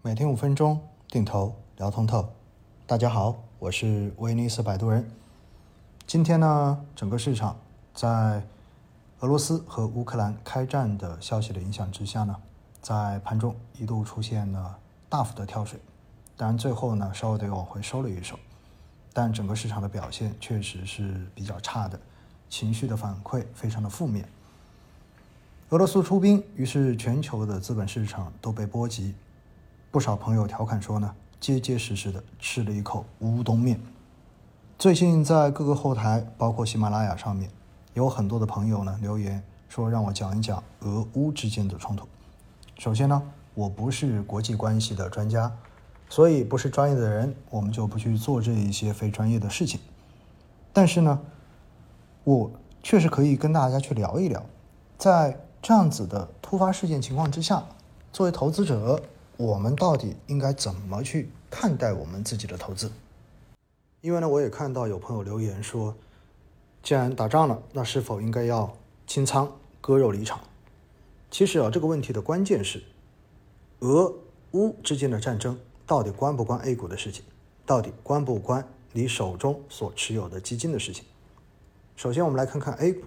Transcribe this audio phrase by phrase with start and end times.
[0.00, 2.32] 每天五分钟，定投聊通透。
[2.86, 5.10] 大家好，我是威尼斯摆渡人。
[6.06, 7.58] 今天呢，整个市场
[7.92, 8.40] 在
[9.18, 12.36] 俄罗斯和乌克兰开战的消息的影响之下呢，
[12.80, 15.80] 在盘中一度出现了大幅的跳水，
[16.36, 18.38] 当然最后呢，稍微的往回收了一手，
[19.12, 21.98] 但整个市场的表现确实是比较差的，
[22.48, 24.28] 情绪的反馈非常的负面。
[25.70, 29.12] 俄罗斯出兵，于是全球的资本市场都被波及。
[29.90, 33.80] 不少朋友调侃说呢，结结实实的吃了一口乌冬面。
[34.78, 37.50] 最近在各个后台，包括喜马拉雅上面，
[37.94, 42.06] 有很多的朋友呢留言说让我讲一讲俄乌之间的冲突。
[42.76, 43.22] 首先呢，
[43.54, 45.50] 我不是国际关系的专家，
[46.10, 49.80] 所以不是专业的人，我们就不去做这一些非专业的事情。
[50.70, 51.18] 但是呢，
[52.24, 52.50] 我
[52.82, 54.44] 确实可以跟大家去聊一聊，
[54.98, 57.64] 在这样子的突发事件情况之下，
[58.12, 59.02] 作为投资者。
[59.38, 62.90] 我们到底应该怎么去看待我们自己的投资？
[64.00, 65.94] 因为呢，我也看到有朋友留言说，
[66.82, 68.76] 既然打仗了，那是否应该要
[69.06, 70.40] 清仓割肉离场？
[71.30, 72.82] 其实啊，这个问题的关键是，
[73.78, 74.12] 俄
[74.54, 77.22] 乌之间的战争到底关不关 A 股的事情？
[77.64, 81.04] 到底关不关你手中所持有的基金的事情？
[81.94, 83.04] 首先，我们来看看 A 股，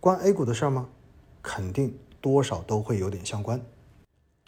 [0.00, 0.88] 关 A 股的事儿吗？
[1.42, 3.60] 肯定多少都会有点相关。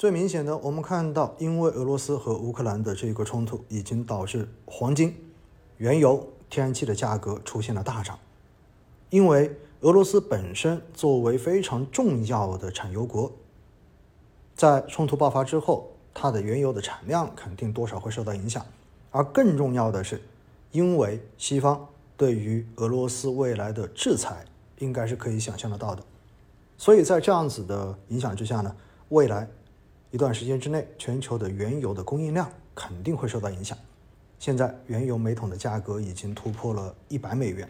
[0.00, 5.14] 最明显的，我们看到，因为俄罗斯和乌克兰的这个冲突，已经导致黄金、
[5.76, 8.18] 原油、天然气的价格出现了大涨。
[9.10, 13.30] 因为俄罗斯本身作为非常重要的产油国，
[14.54, 18.64] 在冲突爆发之后，它的原油的产量肯定多少会受到影响。
[19.10, 20.18] 而更重要的是，
[20.72, 24.46] 因为西方对于俄罗斯未来的制裁，
[24.78, 26.02] 应该是可以想象得到的。
[26.78, 28.74] 所以在这样子的影响之下呢，
[29.10, 29.46] 未来。
[30.10, 33.78] 一段时间之内，全球的原油的供应量肯定会受到影响。
[34.38, 37.68] 现在原油每桶的价格已经突破了一百美元，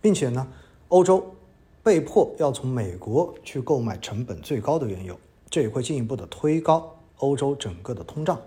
[0.00, 0.46] 并且呢，
[0.88, 1.34] 欧洲
[1.82, 5.18] 被迫要从美国去购买成本最高的原油，
[5.50, 8.40] 这也会进一步的推高欧洲整个的通胀。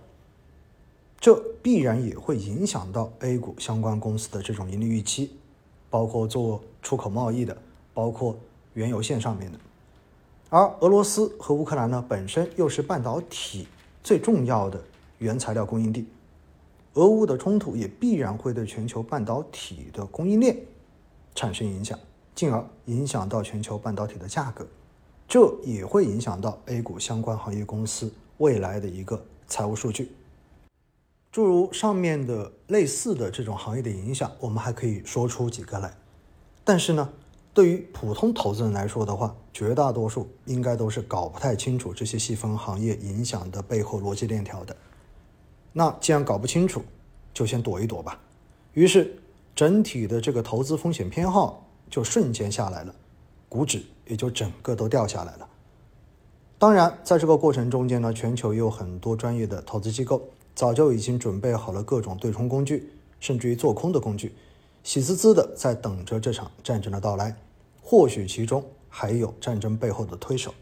[1.20, 5.32] 这必然也会影响到 A 股相关公司的这种盈利预期，
[5.90, 7.58] 包括做出口贸易的，
[7.94, 8.38] 包括
[8.74, 9.60] 原油线上面的。
[10.52, 13.70] 而俄罗斯和乌克兰呢，本身又是半导体
[14.04, 14.84] 最重要的
[15.20, 16.06] 原材料供应地，
[16.96, 20.58] 俄乌的冲突也必然会对全球半导体的供应链
[21.34, 21.98] 产生影响，
[22.36, 24.68] 进而影响到全球半导体的价格，
[25.26, 30.12] 这也会影响到 A 股相关行业公司未来的一个财务数据。
[31.32, 35.96] 诸如上面的类似的这种行业的影响，我们还可以说出几个来，
[36.66, 37.10] 但是呢？
[37.54, 44.76] 对于普通投资人来说的话，绝大多数应该都是搞不太清楚这些细分行业影响的背后逻辑链条的。
[45.74, 46.82] 那既然搞不清楚，
[47.34, 48.20] 就先躲一躲吧。
[48.74, 49.20] 于是，
[49.54, 52.96] 整体的这个投资风险偏好就瞬间下来了，
[53.50, 55.48] 股指也就整个都掉下来了。
[56.58, 60.22] 当然，在这个过程中间呢，全球也有很多专业的投资机构
[60.56, 64.34] 早就已经准备好了各种对冲工具，甚至于做空的工具。
[64.84, 67.36] 喜滋滋的在等着这场战争的到来，
[67.82, 70.54] 或许其中还有战争背后的推手。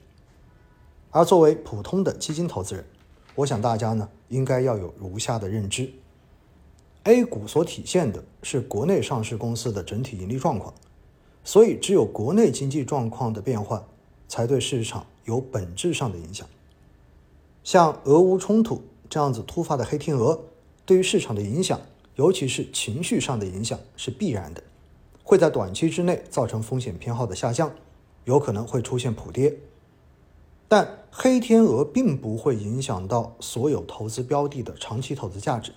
[1.11, 2.85] 而作为普通的基金投资人，
[3.35, 5.89] 我想大家呢应该要有如下的认知
[7.05, 10.73] ：A 股所体现的是国内上市公司的整体盈利状况，
[11.43, 13.87] 所以只有国内经济状况的变化，
[14.27, 16.45] 才对市场有本质上的影响。
[17.63, 20.41] 像俄乌冲突这样子突发的黑天鹅，
[20.85, 21.79] 对于市场的影响。
[22.19, 24.61] 尤其是情绪上的影响是必然的，
[25.23, 27.71] 会在短期之内造成风险偏好的下降，
[28.25, 29.55] 有可能会出现普跌。
[30.67, 35.71] 但黑天鹅并不会影响到所有投资标的的长期投资价值，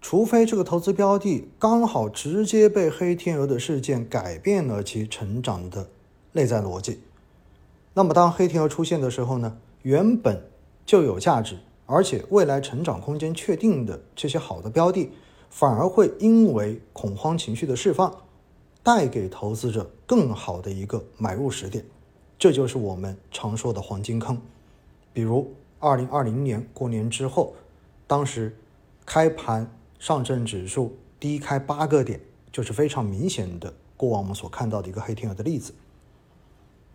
[0.00, 5.88] 除非这个投资标的刚好直接被黑天鹅的事件改变了其成长的
[6.30, 7.00] 内在逻辑。
[7.94, 10.48] 那么当黑天鹅出现的时候呢，原本
[10.86, 15.10] 就有价值，而且未来成长空间确定的这些好的标的。
[15.50, 18.14] 反而会因为恐慌情绪的释放，
[18.82, 21.84] 带给投资者更好的一个买入时点，
[22.38, 24.40] 这就是我们常说的黄金坑。
[25.12, 27.54] 比如二零二零年过年之后，
[28.06, 28.54] 当时
[29.04, 32.20] 开盘上证指数低开八个点，
[32.52, 35.74] 就是非常明显的过往我们所看到的一个黑天鹅的例子。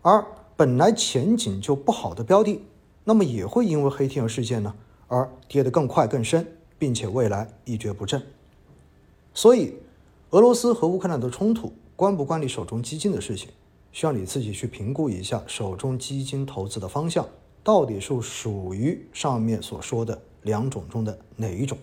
[0.02, 0.24] 而
[0.56, 2.64] 本来前景就不好的标的，
[3.04, 4.74] 那么也会因为黑天鹅事件呢
[5.08, 6.46] 而跌得更快更深，
[6.78, 8.22] 并且未来一蹶不振。
[9.34, 9.74] 所以，
[10.30, 13.48] 俄罗斯和乌克兰的冲突关不关你手中基金的事情，
[13.90, 17.26] 需要你自己去评估一下手中基金投资的方向
[17.62, 21.78] 到底是属于上面所说的两种中的哪一种。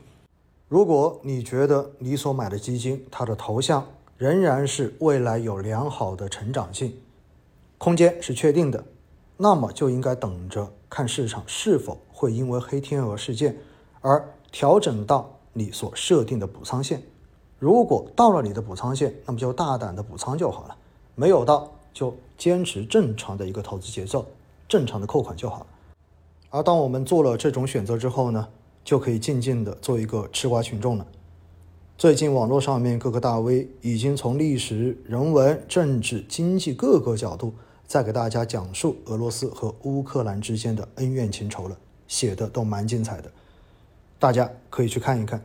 [0.67, 3.87] 如果你觉得你所买的基金它的头像
[4.17, 6.95] 仍然是未来有良好的成长性，
[7.79, 8.83] 空间是确定的，
[9.37, 13.57] 那么就应该等着看市场是否会因为黑天鹅事件
[14.01, 17.01] 而调整到你所设定的补仓线。
[17.59, 20.75] 如果到了你的补仓线，那么就大胆的补仓就好了；
[21.13, 24.25] 没有到，就坚持正常的一个投资节奏，
[24.67, 25.65] 正常的扣款就好了。
[26.49, 28.47] 而当我们做了这种选择之后呢，
[28.83, 31.05] 就可以静静的做一个吃瓜群众了。
[31.97, 37.53] 最近网络上面各个大 V 已经从历史、人文、政治、经济各个角度，
[37.85, 41.77] 在给大家讲述俄罗斯和乌克兰之间的恩怨情仇了，
[42.07, 43.29] 写的都蛮精彩的，
[44.17, 45.43] 大家可以去看一看。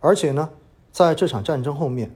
[0.00, 0.50] 而且呢，
[0.92, 2.10] 在这场战争后面，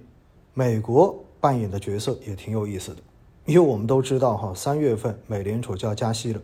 [0.52, 3.02] 美国扮演的角色也挺有意思的。
[3.46, 6.40] 因为我们都知道，哈，三月份美联储就要加息了。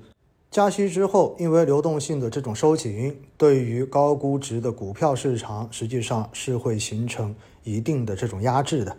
[0.51, 8.97] 加息之后，因为流动性的这种收紧，对于高估值的股票市场，实际上是会形成一定的这种压制的。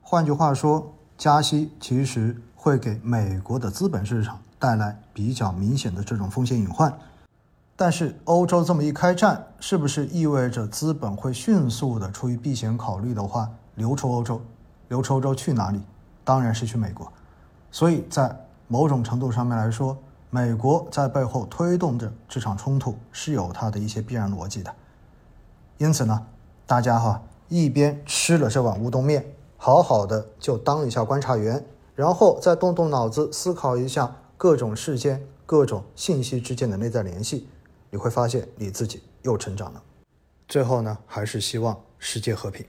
[0.00, 6.96] 换句话说，加息其实会给美国的资本市场带来比较明显的这种风险隐患。
[7.80, 14.40] 但是，欧洲这么一开战，是不是意味着资本会迅速的出于避险考虑的话流出欧洲？
[14.88, 15.80] 流出欧洲去哪里？
[16.24, 17.06] 当然是去美国。
[17.70, 18.36] 所以在
[18.66, 19.96] 某种程度上面来说，
[20.28, 24.74] 美国在背后推动着这场冲突是有它的一些必然逻辑的。
[25.76, 26.26] 因此呢，
[26.66, 29.24] 大家哈一边吃了这碗乌冬面，
[29.56, 31.64] 好好的就当一下观察员，
[31.94, 37.48] 然后再动动脑子思考一下各种事件、各种信息之间的内在联系，
[37.90, 39.82] 你会发现你自己又成长了。
[40.46, 42.64] 最后呢，还是希望世界和平。